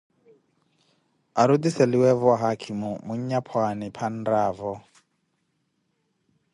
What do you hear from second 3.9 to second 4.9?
phi arnaavo